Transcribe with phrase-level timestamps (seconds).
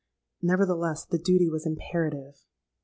[0.41, 2.47] Nevertheless, the duty was imperative.